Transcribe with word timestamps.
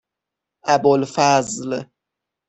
ابوالفضل 0.73 1.85